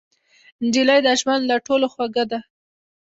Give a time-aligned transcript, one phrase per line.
[0.63, 2.39] نجلۍ د ژوند له ټولو خوږه ده.